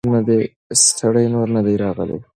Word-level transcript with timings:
سړی 0.97 1.25
نور 1.33 1.47
نه 1.55 1.61
دی 1.65 1.75
راغلی. 1.83 2.17